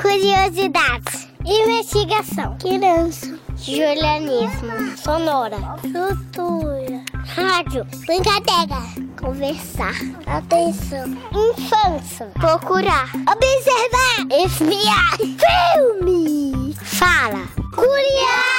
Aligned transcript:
Curiosidades. 0.00 1.28
Investigação. 1.44 2.56
Criança. 2.58 3.38
Julianismo. 3.56 4.96
Sonora. 4.96 5.56
Cultura. 5.80 7.04
Rádio. 7.26 7.84
Brincadeira. 8.06 8.80
Conversar. 9.20 9.94
Atenção. 10.26 11.08
Infância. 11.32 12.26
Procurar. 12.34 13.10
Observar. 13.14 14.44
Espiar. 14.44 15.16
Filme. 15.16 16.74
Fala. 16.74 17.46
Curiar. 17.74 18.58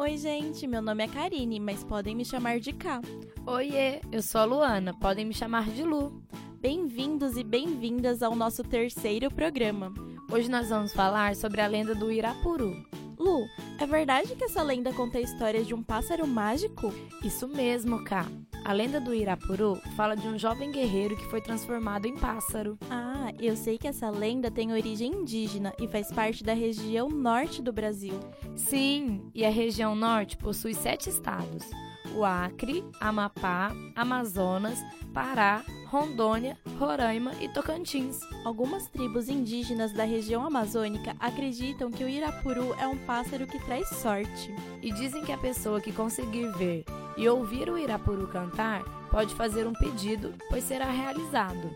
Oi, 0.00 0.16
gente, 0.16 0.66
meu 0.66 0.82
nome 0.82 1.04
é 1.04 1.08
Karine, 1.08 1.60
mas 1.60 1.84
podem 1.84 2.16
me 2.16 2.24
chamar 2.24 2.58
de 2.58 2.72
K. 2.72 3.00
Oiê, 3.46 4.00
eu 4.10 4.20
sou 4.20 4.40
a 4.40 4.44
Luana, 4.44 4.92
podem 4.98 5.24
me 5.24 5.32
chamar 5.32 5.70
de 5.70 5.84
Lu. 5.84 6.21
Bem-vindos 6.62 7.36
e 7.36 7.42
bem-vindas 7.42 8.22
ao 8.22 8.36
nosso 8.36 8.62
terceiro 8.62 9.28
programa. 9.28 9.92
Hoje 10.30 10.48
nós 10.48 10.68
vamos 10.68 10.92
falar 10.92 11.34
sobre 11.34 11.60
a 11.60 11.66
lenda 11.66 11.92
do 11.92 12.08
Irapuru. 12.08 12.86
Lu, 13.18 13.44
é 13.80 13.84
verdade 13.84 14.36
que 14.36 14.44
essa 14.44 14.62
lenda 14.62 14.92
conta 14.92 15.18
a 15.18 15.20
história 15.20 15.64
de 15.64 15.74
um 15.74 15.82
pássaro 15.82 16.24
mágico? 16.24 16.94
Isso 17.24 17.48
mesmo, 17.48 18.04
Ká. 18.04 18.26
A 18.64 18.72
lenda 18.72 19.00
do 19.00 19.12
Irapuru 19.12 19.74
fala 19.96 20.14
de 20.14 20.28
um 20.28 20.38
jovem 20.38 20.70
guerreiro 20.70 21.16
que 21.16 21.26
foi 21.26 21.40
transformado 21.40 22.06
em 22.06 22.14
pássaro. 22.14 22.78
Ah, 22.88 23.32
eu 23.40 23.56
sei 23.56 23.76
que 23.76 23.88
essa 23.88 24.08
lenda 24.08 24.48
tem 24.48 24.72
origem 24.72 25.10
indígena 25.10 25.72
e 25.80 25.88
faz 25.88 26.12
parte 26.12 26.44
da 26.44 26.54
região 26.54 27.08
norte 27.08 27.60
do 27.60 27.72
Brasil. 27.72 28.14
Sim, 28.54 29.20
e 29.34 29.44
a 29.44 29.50
região 29.50 29.96
norte 29.96 30.36
possui 30.36 30.74
sete 30.74 31.10
estados: 31.10 31.68
o 32.14 32.24
Acre, 32.24 32.84
Amapá, 33.00 33.72
Amazonas, 33.94 34.78
Pará, 35.12 35.62
Rondônia, 35.86 36.56
Roraima 36.78 37.32
e 37.40 37.48
Tocantins. 37.48 38.20
Algumas 38.44 38.86
tribos 38.88 39.28
indígenas 39.28 39.92
da 39.92 40.04
região 40.04 40.44
amazônica 40.46 41.14
acreditam 41.20 41.90
que 41.90 42.02
o 42.02 42.08
irapuru 42.08 42.74
é 42.78 42.86
um 42.86 42.96
pássaro 42.98 43.46
que 43.46 43.62
traz 43.64 43.88
sorte. 43.88 44.54
E 44.82 44.92
dizem 44.92 45.22
que 45.22 45.32
a 45.32 45.38
pessoa 45.38 45.80
que 45.80 45.92
conseguir 45.92 46.50
ver 46.52 46.84
e 47.16 47.28
ouvir 47.28 47.68
o 47.68 47.78
irapuru 47.78 48.26
cantar 48.28 48.82
pode 49.10 49.34
fazer 49.34 49.66
um 49.66 49.74
pedido, 49.74 50.34
pois 50.48 50.64
será 50.64 50.90
realizado. 50.90 51.70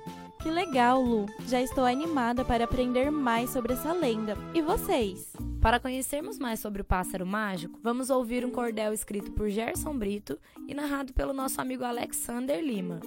Que 0.47 0.52
legal, 0.52 1.02
Lu! 1.02 1.27
Já 1.48 1.61
estou 1.61 1.84
animada 1.84 2.44
para 2.44 2.62
aprender 2.62 3.11
mais 3.11 3.50
sobre 3.50 3.72
essa 3.72 3.92
lenda. 3.92 4.39
E 4.55 4.62
vocês? 4.62 5.33
Para 5.61 5.80
conhecermos 5.80 6.39
mais 6.39 6.61
sobre 6.61 6.83
o 6.83 6.84
pássaro 6.84 7.27
mágico, 7.27 7.80
vamos 7.83 8.11
ouvir 8.11 8.47
um 8.47 8.50
cordel 8.52 8.92
escrito 8.92 9.33
por 9.33 9.50
Gerson 9.50 9.98
Brito 9.98 10.39
e 10.69 10.72
narrado 10.72 11.12
pelo 11.12 11.33
nosso 11.33 11.61
amigo 11.61 11.83
Alexander 11.83 12.64
Lima. 12.64 13.00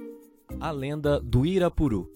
A 0.60 0.70
lenda 0.70 1.18
do 1.18 1.46
Irapuru. 1.46 2.12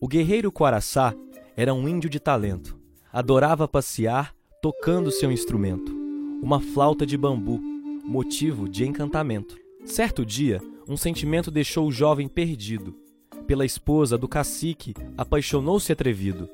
O 0.00 0.08
guerreiro 0.08 0.50
Quaraçá 0.50 1.14
era 1.54 1.74
um 1.74 1.86
índio 1.86 2.08
de 2.08 2.18
talento. 2.18 2.80
Adorava 3.12 3.68
passear 3.68 4.34
tocando 4.62 5.10
seu 5.10 5.30
instrumento, 5.30 5.94
uma 6.42 6.62
flauta 6.62 7.04
de 7.04 7.18
bambu, 7.18 7.60
motivo 8.02 8.70
de 8.70 8.86
encantamento. 8.86 9.58
Certo 9.84 10.24
dia, 10.24 10.62
um 10.88 10.96
sentimento 10.96 11.50
deixou 11.50 11.86
o 11.86 11.92
jovem 11.92 12.26
perdido. 12.26 13.09
Pela 13.50 13.66
esposa 13.66 14.16
do 14.16 14.28
cacique, 14.28 14.94
apaixonou-se 15.18 15.90
atrevido. 15.90 16.48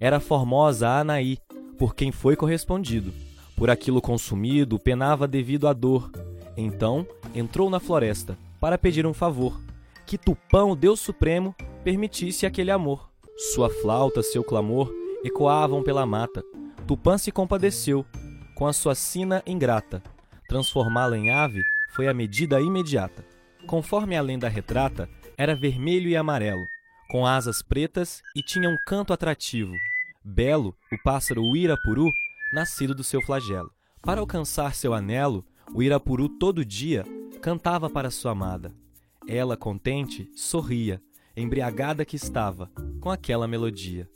Era 0.00 0.16
a 0.16 0.20
formosa 0.20 0.88
Anaí, 0.88 1.38
por 1.78 1.94
quem 1.94 2.10
foi 2.10 2.34
correspondido. 2.34 3.14
Por 3.56 3.70
aquilo 3.70 4.02
consumido, 4.02 4.76
penava 4.76 5.28
devido 5.28 5.68
à 5.68 5.72
dor. 5.72 6.10
Então, 6.56 7.06
entrou 7.32 7.70
na 7.70 7.78
floresta 7.78 8.36
para 8.58 8.76
pedir 8.76 9.06
um 9.06 9.14
favor 9.14 9.60
que 10.04 10.18
Tupã, 10.18 10.64
o 10.64 10.74
Deus 10.74 10.98
Supremo, 10.98 11.54
permitisse 11.84 12.44
aquele 12.44 12.72
amor. 12.72 13.08
Sua 13.54 13.70
flauta, 13.70 14.20
seu 14.20 14.42
clamor, 14.42 14.92
ecoavam 15.22 15.84
pela 15.84 16.04
mata. 16.04 16.42
Tupã 16.84 17.16
se 17.16 17.30
compadeceu, 17.30 18.04
com 18.56 18.66
a 18.66 18.72
sua 18.72 18.96
sina 18.96 19.40
ingrata. 19.46 20.02
Transformá-la 20.48 21.16
em 21.16 21.30
ave 21.30 21.62
foi 21.94 22.08
a 22.08 22.12
medida 22.12 22.60
imediata. 22.60 23.24
Conforme 23.68 24.16
a 24.16 24.20
lenda 24.20 24.48
retrata, 24.48 25.08
era 25.40 25.56
vermelho 25.56 26.06
e 26.06 26.14
amarelo, 26.14 26.68
com 27.08 27.24
asas 27.24 27.62
pretas 27.62 28.20
e 28.36 28.42
tinha 28.42 28.68
um 28.68 28.76
canto 28.86 29.10
atrativo. 29.10 29.74
Belo, 30.22 30.74
o 30.92 31.02
pássaro 31.02 31.42
Uirapuru, 31.42 32.10
nascido 32.52 32.94
do 32.94 33.02
seu 33.02 33.22
flagelo. 33.22 33.70
Para 34.02 34.20
alcançar 34.20 34.74
seu 34.74 34.92
anelo, 34.92 35.42
o 35.74 35.82
Irapuru 35.82 36.28
todo 36.28 36.62
dia 36.62 37.06
cantava 37.40 37.88
para 37.88 38.10
sua 38.10 38.32
amada. 38.32 38.74
Ela, 39.26 39.56
contente, 39.56 40.30
sorria, 40.36 41.00
embriagada 41.34 42.04
que 42.04 42.16
estava, 42.16 42.70
com 43.00 43.08
aquela 43.08 43.48
melodia. 43.48 44.06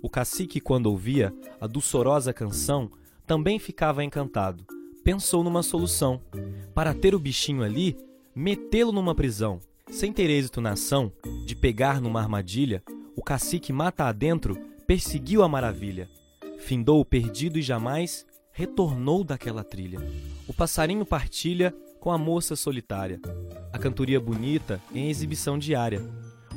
O 0.00 0.08
cacique, 0.08 0.60
quando 0.60 0.86
ouvia 0.86 1.34
a 1.60 1.66
doçorosa 1.66 2.32
canção, 2.32 2.88
também 3.26 3.58
ficava 3.58 4.04
encantado. 4.04 4.64
Pensou 5.02 5.42
numa 5.42 5.64
solução. 5.64 6.22
Para 6.72 6.94
ter 6.94 7.16
o 7.16 7.18
bichinho 7.18 7.64
ali, 7.64 7.96
metê-lo 8.32 8.92
numa 8.92 9.12
prisão. 9.12 9.58
Sem 9.90 10.12
ter 10.12 10.28
êxito 10.28 10.60
na 10.60 10.72
ação, 10.72 11.10
de 11.46 11.56
pegar 11.56 12.00
numa 12.00 12.20
armadilha, 12.20 12.82
o 13.16 13.22
cacique 13.22 13.72
mata 13.72 14.04
adentro, 14.04 14.56
perseguiu 14.86 15.42
a 15.42 15.48
maravilha. 15.48 16.08
Findou 16.58 17.00
o 17.00 17.04
perdido 17.04 17.58
e 17.58 17.62
jamais 17.62 18.26
retornou 18.52 19.24
daquela 19.24 19.64
trilha. 19.64 19.98
O 20.46 20.52
passarinho 20.52 21.06
partilha 21.06 21.74
com 22.00 22.10
a 22.10 22.18
moça 22.18 22.54
solitária. 22.54 23.20
A 23.72 23.78
cantoria 23.78 24.20
bonita 24.20 24.80
em 24.94 25.08
exibição 25.08 25.58
diária. 25.58 26.02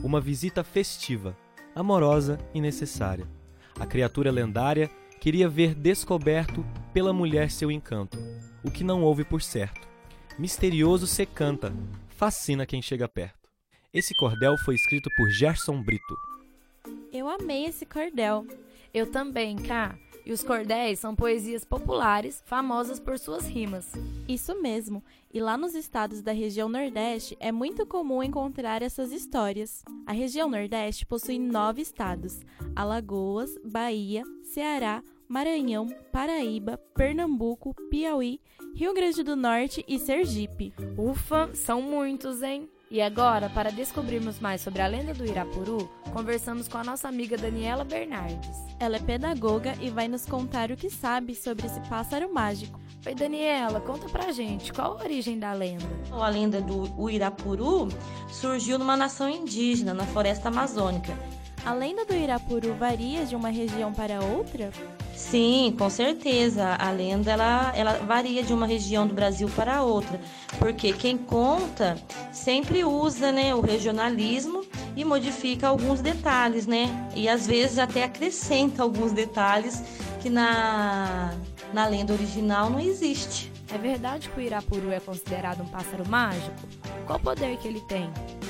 Uma 0.03 0.19
visita 0.19 0.63
festiva, 0.63 1.35
amorosa 1.73 2.37
e 2.53 2.59
necessária. 2.59 3.27
A 3.79 3.85
criatura 3.85 4.29
lendária 4.29 4.89
queria 5.19 5.47
ver 5.47 5.73
descoberto 5.73 6.65
pela 6.93 7.13
mulher 7.13 7.49
seu 7.49 7.71
encanto, 7.71 8.17
o 8.63 8.69
que 8.69 8.83
não 8.83 9.03
houve 9.03 9.23
por 9.23 9.41
certo. 9.41 9.87
Misterioso 10.37 11.07
se 11.07 11.25
canta, 11.25 11.71
fascina 12.21 12.67
quem 12.67 12.83
chega 12.83 13.07
perto. 13.07 13.49
Esse 13.91 14.13
cordel 14.13 14.55
foi 14.55 14.75
escrito 14.75 15.09
por 15.17 15.27
Gerson 15.31 15.81
Brito. 15.81 16.15
Eu 17.11 17.27
amei 17.27 17.65
esse 17.65 17.83
cordel. 17.83 18.45
Eu 18.93 19.09
também, 19.09 19.55
Cá. 19.57 19.97
E 20.23 20.31
os 20.31 20.43
cordéis 20.43 20.99
são 20.99 21.15
poesias 21.15 21.65
populares, 21.65 22.43
famosas 22.45 22.99
por 22.99 23.17
suas 23.17 23.47
rimas. 23.47 23.91
Isso 24.27 24.61
mesmo. 24.61 25.03
E 25.33 25.39
lá 25.39 25.57
nos 25.57 25.73
estados 25.73 26.21
da 26.21 26.31
região 26.31 26.69
Nordeste 26.69 27.35
é 27.39 27.51
muito 27.51 27.87
comum 27.87 28.21
encontrar 28.21 28.83
essas 28.83 29.11
histórias. 29.11 29.83
A 30.05 30.11
região 30.11 30.47
Nordeste 30.47 31.07
possui 31.07 31.39
nove 31.39 31.81
estados: 31.81 32.39
Alagoas, 32.75 33.49
Bahia, 33.65 34.23
Ceará, 34.43 35.01
Maranhão, 35.31 35.87
Paraíba, 36.11 36.77
Pernambuco, 36.93 37.73
Piauí, 37.89 38.41
Rio 38.75 38.93
Grande 38.93 39.23
do 39.23 39.33
Norte 39.33 39.81
e 39.87 39.97
Sergipe. 39.97 40.73
Ufa, 40.97 41.49
são 41.53 41.81
muitos, 41.81 42.43
hein? 42.43 42.69
E 42.91 43.01
agora, 43.01 43.49
para 43.49 43.71
descobrirmos 43.71 44.41
mais 44.41 44.59
sobre 44.59 44.81
a 44.81 44.87
lenda 44.87 45.13
do 45.13 45.25
Irapuru, 45.25 45.89
conversamos 46.11 46.67
com 46.67 46.77
a 46.77 46.83
nossa 46.83 47.07
amiga 47.07 47.37
Daniela 47.37 47.85
Bernardes. 47.85 48.57
Ela 48.77 48.97
é 48.97 48.99
pedagoga 48.99 49.73
e 49.79 49.89
vai 49.89 50.09
nos 50.09 50.25
contar 50.25 50.69
o 50.69 50.75
que 50.75 50.89
sabe 50.89 51.33
sobre 51.33 51.65
esse 51.65 51.79
pássaro 51.87 52.33
mágico. 52.33 52.77
Oi, 53.05 53.15
Daniela, 53.15 53.79
conta 53.79 54.09
pra 54.09 54.33
gente 54.33 54.73
qual 54.73 54.99
a 54.99 55.03
origem 55.03 55.39
da 55.39 55.53
lenda. 55.53 55.87
A 56.11 56.27
lenda 56.27 56.59
do 56.59 57.09
Irapuru 57.09 57.87
surgiu 58.27 58.77
numa 58.77 58.97
nação 58.97 59.29
indígena, 59.29 59.93
na 59.93 60.05
floresta 60.07 60.49
amazônica. 60.49 61.17
A 61.63 61.73
lenda 61.73 62.03
do 62.03 62.15
Irapuru 62.15 62.73
varia 62.73 63.23
de 63.23 63.35
uma 63.35 63.49
região 63.49 63.93
para 63.93 64.19
outra? 64.19 64.71
Sim, 65.15 65.75
com 65.77 65.91
certeza. 65.91 66.75
A 66.79 66.89
lenda 66.89 67.31
ela, 67.31 67.71
ela 67.75 67.93
varia 67.99 68.41
de 68.41 68.51
uma 68.51 68.65
região 68.65 69.05
do 69.05 69.13
Brasil 69.13 69.47
para 69.55 69.83
outra, 69.83 70.19
porque 70.57 70.91
quem 70.91 71.17
conta 71.17 71.97
sempre 72.31 72.83
usa 72.83 73.31
né, 73.31 73.53
o 73.53 73.61
regionalismo 73.61 74.65
e 74.95 75.05
modifica 75.05 75.67
alguns 75.67 76.01
detalhes, 76.01 76.65
né? 76.65 76.89
E 77.15 77.29
às 77.29 77.45
vezes 77.45 77.77
até 77.77 78.03
acrescenta 78.03 78.81
alguns 78.81 79.11
detalhes 79.11 79.83
que 80.19 80.31
na, 80.31 81.31
na 81.71 81.85
lenda 81.85 82.11
original 82.11 82.71
não 82.71 82.79
existe. 82.79 83.51
É 83.73 83.77
verdade 83.77 84.29
que 84.29 84.39
o 84.39 84.41
Irapuru 84.41 84.91
é 84.91 84.99
considerado 84.99 85.61
um 85.61 85.67
pássaro 85.67 86.07
mágico? 86.09 86.55
Qual 87.05 87.19
o 87.19 87.21
poder 87.21 87.55
que 87.57 87.67
ele 87.67 87.81
tem? 87.81 88.09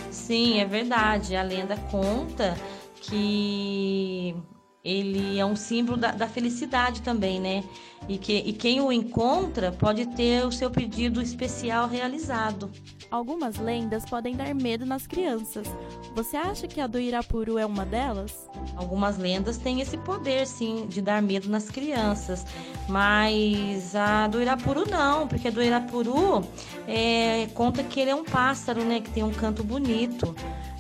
Sim, 0.10 0.60
é 0.60 0.66
verdade. 0.66 1.36
A 1.36 1.44
lenda 1.44 1.78
conta 1.92 2.58
que 3.02 4.36
ele 4.84 5.38
é 5.38 5.46
um 5.46 5.56
símbolo 5.56 5.98
da, 5.98 6.12
da, 6.12 6.28
felicidade 6.28 7.02
também, 7.02 7.40
né? 7.40 7.64
E, 8.10 8.18
que, 8.18 8.34
e 8.34 8.52
quem 8.52 8.82
o 8.82 8.92
encontra 8.92 9.72
pode 9.72 10.08
ter 10.08 10.44
o 10.44 10.52
seu 10.52 10.72
pedido 10.72 11.22
especial 11.22 11.88
realizado. 11.88 12.70
Algumas 13.12 13.58
lendas 13.58 14.06
podem 14.06 14.36
dar 14.36 14.56
medo 14.56 14.84
nas 14.84 15.06
crianças. 15.06 15.68
Você 16.16 16.36
acha 16.36 16.68
que 16.68 16.82
a 16.82 16.88
do 16.88 17.00
Irapuru 17.00 17.60
é 17.60 17.66
uma 17.66 17.86
delas? 17.86 18.50
Algumas 18.76 19.20
lendas 19.20 19.58
têm 19.58 19.82
esse 19.82 19.98
poder, 19.98 20.48
sim, 20.48 20.88
de 20.88 21.00
dar 21.00 21.22
medo 21.22 21.48
nas 21.48 21.70
crianças. 21.70 22.44
Mas 22.90 23.96
a 23.96 24.28
do 24.28 24.42
Irapuru 24.42 24.90
não, 24.90 25.28
porque 25.28 25.50
a 25.50 25.52
do 25.52 25.62
Irapuru 25.62 26.44
é, 26.88 27.48
conta 27.54 27.84
que 27.84 28.00
ele 28.00 28.10
é 28.10 28.16
um 28.16 28.26
pássaro, 28.26 28.84
né? 28.84 29.00
Que 29.00 29.12
tem 29.12 29.24
um 29.24 29.32
canto 29.32 29.64
bonito. 29.64 30.36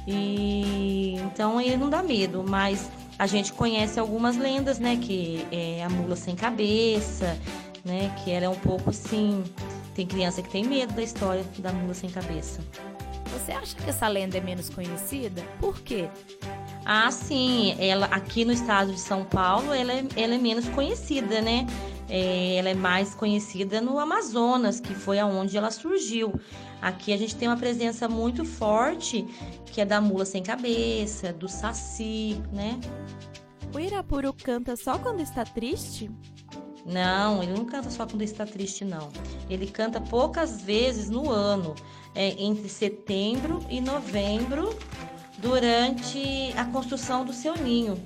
E 0.07 0.91
Então 1.25 1.59
ele 1.59 1.77
não 1.77 1.89
dá 1.89 2.01
medo, 2.01 2.44
mas 2.47 2.89
a 3.18 3.27
gente 3.27 3.53
conhece 3.53 4.00
algumas 4.00 4.35
lendas, 4.35 4.79
né? 4.79 4.97
Que 5.01 5.45
é 5.51 5.83
a 5.83 5.89
mula 5.89 6.15
sem 6.15 6.35
cabeça, 6.35 7.38
né? 7.85 8.13
Que 8.23 8.31
ela 8.31 8.45
é 8.45 8.50
um 8.50 8.56
pouco 8.56 8.89
assim. 8.89 9.44
Tem 9.94 10.06
criança 10.06 10.41
que 10.41 10.50
tem 10.50 10.63
medo 10.63 10.94
da 10.94 11.03
história 11.03 11.44
da 11.59 11.71
mula 11.71 11.94
sem 11.94 12.09
cabeça. 12.09 12.62
Você 13.33 13.51
acha 13.51 13.75
que 13.75 13.89
essa 13.89 14.07
lenda 14.07 14.38
é 14.38 14.41
menos 14.41 14.69
conhecida? 14.69 15.41
Por 15.59 15.79
quê? 15.81 16.09
Ah, 16.85 17.09
sim. 17.12 17.75
Ela 17.79 18.07
aqui 18.07 18.44
no 18.44 18.51
estado 18.51 18.91
de 18.91 19.00
São 19.00 19.23
Paulo, 19.23 19.73
ela 19.73 19.94
é, 19.94 20.03
ela 20.15 20.35
é 20.35 20.38
menos 20.38 20.68
conhecida, 20.69 21.41
né? 21.41 21.65
É, 22.13 22.58
ela 22.58 22.68
é 22.68 22.74
mais 22.74 23.16
conhecida 23.16 23.80
no 23.80 23.98
Amazonas, 23.98 24.81
que 24.81 24.94
foi 24.94 25.18
aonde 25.18 25.56
ela 25.56 25.72
surgiu. 25.72 26.34
Aqui 26.81 27.13
a 27.13 27.18
gente 27.18 27.38
tem 27.38 27.48
uma 27.48 27.56
presença 27.56 28.10
muito 28.10 28.44
forte, 28.44 29.25
que 29.68 29.80
é 29.80 29.86
da 29.86 30.02
mula 30.02 30.25
sem 30.25 30.44
cabeça, 30.44 31.31
do 31.31 31.48
saci, 31.48 32.44
né? 32.52 32.78
O 33.74 33.80
Irapuru 33.80 34.34
canta 34.34 34.75
só 34.75 35.00
quando 35.00 35.22
está 35.22 35.46
triste? 35.46 36.12
Não, 36.86 37.42
ele 37.42 37.54
não 37.54 37.63
canta 37.63 37.90
só 37.90 38.06
quando 38.06 38.24
está 38.24 38.46
triste, 38.46 38.84
não. 38.84 39.10
Ele 39.50 39.68
canta 39.68 40.02
poucas 40.02 40.62
vezes 40.62 41.10
no 41.10 41.30
ano, 41.30 41.75
é, 42.14 42.44
entre 42.44 42.68
setembro 42.68 43.60
e 43.69 43.80
novembro, 43.80 44.78
durante 45.38 46.52
a 46.57 46.66
construção 46.66 47.24
do 47.24 47.31
seu 47.31 47.56
ninho. 47.56 47.98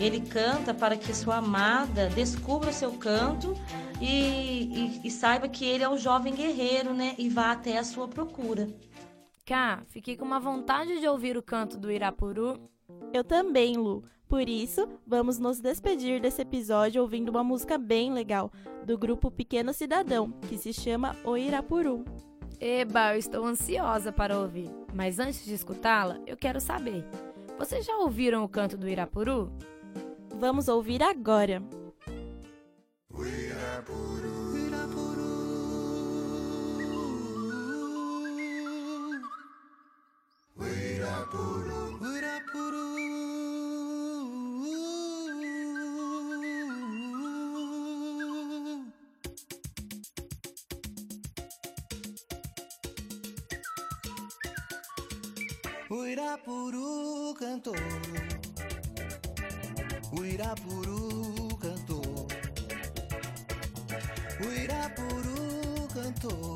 Ele 0.00 0.20
canta 0.22 0.72
para 0.72 0.96
que 0.96 1.14
sua 1.14 1.36
amada 1.36 2.08
descubra 2.08 2.70
o 2.70 2.72
seu 2.72 2.92
canto 2.92 3.54
e, 4.00 4.96
e, 4.96 5.00
e 5.04 5.10
saiba 5.10 5.46
que 5.46 5.64
ele 5.64 5.84
é 5.84 5.88
o 5.88 5.98
jovem 5.98 6.34
guerreiro, 6.34 6.94
né? 6.94 7.14
E 7.18 7.28
vá 7.28 7.52
até 7.52 7.76
a 7.76 7.84
sua 7.84 8.08
procura. 8.08 8.66
Cá, 9.44 9.82
fiquei 9.88 10.16
com 10.16 10.24
uma 10.24 10.40
vontade 10.40 10.98
de 11.00 11.06
ouvir 11.06 11.36
o 11.36 11.42
canto 11.42 11.76
do 11.76 11.90
Irapuru. 11.90 12.58
Eu 13.12 13.22
também, 13.22 13.76
Lu. 13.76 14.02
Por 14.26 14.48
isso, 14.48 14.88
vamos 15.06 15.38
nos 15.38 15.60
despedir 15.60 16.20
desse 16.20 16.40
episódio 16.40 17.02
ouvindo 17.02 17.28
uma 17.28 17.44
música 17.44 17.76
bem 17.76 18.12
legal 18.12 18.50
do 18.86 18.96
grupo 18.96 19.30
Pequeno 19.30 19.74
Cidadão, 19.74 20.30
que 20.48 20.56
se 20.56 20.72
chama 20.72 21.14
O 21.24 21.36
Irapuru. 21.36 22.04
Eba, 22.60 23.14
eu 23.14 23.18
estou 23.18 23.44
ansiosa 23.44 24.12
para 24.12 24.38
ouvir. 24.38 24.70
Mas 24.94 25.18
antes 25.18 25.44
de 25.44 25.52
escutá-la, 25.52 26.20
eu 26.26 26.36
quero 26.36 26.60
saber: 26.60 27.04
vocês 27.58 27.84
já 27.84 27.96
ouviram 27.98 28.44
o 28.44 28.48
canto 28.48 28.76
do 28.78 28.88
Irapuru? 28.88 29.52
Vamos 30.40 30.68
ouvir 30.68 31.02
agora. 31.02 31.62
Uirapuru. 33.12 34.32
Uirapuru. 34.54 35.28
Uirapuru. 40.56 42.40
Uirapuru 55.90 57.34
cantor 57.38 57.76
o 60.12 60.24
Irapuru 60.24 61.48
cantou. 61.60 62.26
O 64.40 64.52
Irapuru 64.52 65.88
cantou. 65.94 66.54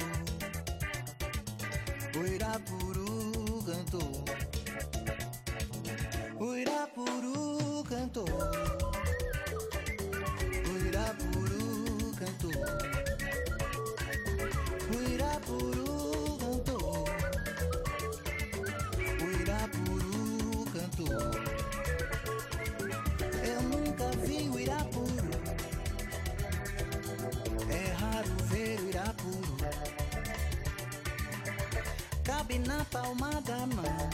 O 2.16 2.26
Irapuru 2.26 3.62
cantou. 3.64 4.24
O 6.40 6.56
Irapuru 6.56 7.84
cantou. 7.84 8.26
O 10.66 10.86
Irapuru 10.88 12.12
cantou. 12.18 12.58
O 14.90 14.98
Irapuru 15.12 15.83
Cabe 32.44 32.58
na 32.58 32.84
palma 32.84 33.30
da 33.40 33.56
mão. 33.74 34.10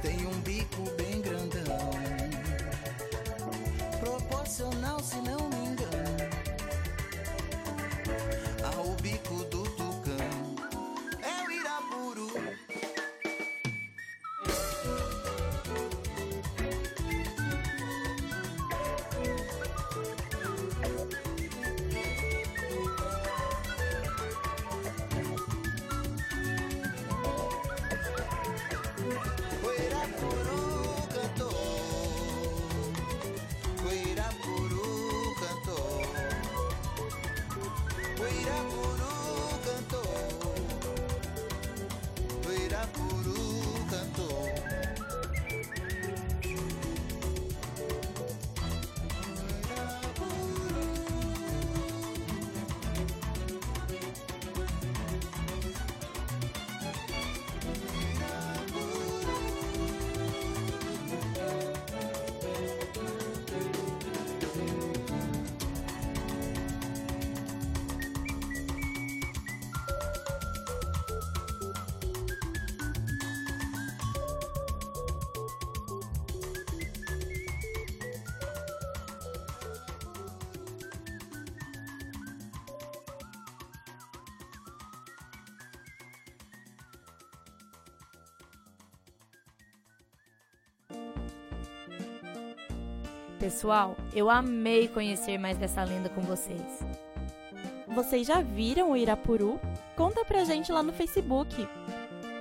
Tem 0.00 0.26
um 0.28 0.40
bico 0.42 0.82
bem 0.96 1.20
grandão. 1.20 1.90
Proporcional, 3.98 5.00
se 5.00 5.16
não 5.16 5.37
straight 38.28 38.48
up. 38.48 38.97
Pessoal, 93.38 93.96
eu 94.12 94.28
amei 94.28 94.88
conhecer 94.88 95.38
mais 95.38 95.56
dessa 95.56 95.84
lenda 95.84 96.08
com 96.08 96.20
vocês. 96.20 96.84
Vocês 97.86 98.26
já 98.26 98.40
viram 98.40 98.90
o 98.90 98.96
Irapuru? 98.96 99.60
Conta 99.96 100.24
pra 100.24 100.44
gente 100.44 100.72
lá 100.72 100.82
no 100.82 100.92
Facebook. 100.92 101.68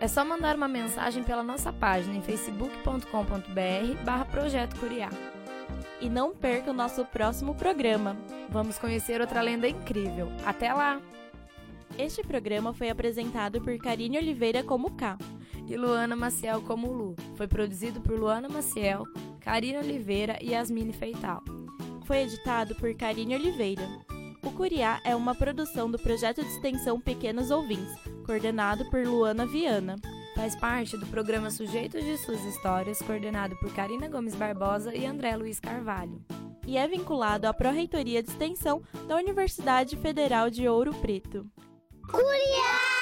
É 0.02 0.08
só 0.08 0.26
mandar 0.26 0.56
uma 0.56 0.68
mensagem 0.68 1.24
pela 1.24 1.44
nossa 1.44 1.72
página 1.72 2.16
em 2.16 2.22
facebook.com.br 2.22 4.04
barra 4.04 4.26
Projeto 4.26 4.80
Curiá. 4.80 5.10
E 6.02 6.10
não 6.10 6.36
perca 6.36 6.72
o 6.72 6.74
nosso 6.74 7.06
próximo 7.06 7.54
programa. 7.54 8.18
Vamos 8.50 8.80
conhecer 8.80 9.22
outra 9.22 9.42
lenda 9.42 9.68
incrível. 9.68 10.32
Até 10.46 10.74
lá! 10.74 11.00
Este 11.98 12.24
programa 12.24 12.74
foi 12.74 12.90
apresentado 12.90 13.62
por 13.62 13.78
Karine 13.78 14.18
Oliveira 14.18 14.64
como 14.64 14.96
K. 14.96 15.18
E 15.68 15.76
Luana 15.76 16.16
Maciel 16.16 16.62
como 16.62 16.92
Lu. 16.92 17.16
Foi 17.36 17.48
produzido 17.48 18.00
por 18.00 18.18
Luana 18.18 18.48
Maciel, 18.48 19.04
Karina 19.48 19.80
Oliveira 19.80 20.38
e 20.42 20.50
Yasmine 20.50 20.92
Feital. 20.92 21.42
Foi 22.04 22.18
editado 22.18 22.76
por 22.76 22.94
Karine 22.94 23.34
Oliveira. 23.34 23.88
O 24.44 24.52
Curiá 24.52 25.00
é 25.06 25.16
uma 25.16 25.34
produção 25.34 25.90
do 25.90 25.98
projeto 25.98 26.42
de 26.42 26.50
extensão 26.50 27.00
Pequenos 27.00 27.50
Ouvintes, 27.50 27.96
coordenado 28.26 28.84
por 28.90 29.08
Luana 29.08 29.46
Viana. 29.46 29.96
Faz 30.36 30.54
parte 30.54 30.98
do 30.98 31.08
programa 31.08 31.50
Sujeitos 31.50 32.04
de 32.04 32.18
Suas 32.18 32.44
Histórias, 32.44 33.02
coordenado 33.02 33.56
por 33.56 33.74
Karina 33.74 34.10
Gomes 34.10 34.36
Barbosa 34.36 34.94
e 34.94 35.06
André 35.06 35.38
Luiz 35.38 35.62
Carvalho. 35.62 36.22
E 36.66 36.78
é 36.78 36.86
vinculado 36.86 37.48
à 37.48 37.54
Pró-Reitoria 37.54 38.22
de 38.22 38.30
Extensão 38.30 38.84
da 39.08 39.16
Universidade 39.16 39.96
Federal 39.96 40.50
de 40.50 40.68
Ouro 40.68 40.94
Preto. 40.96 41.50
Curiá! 42.12 42.97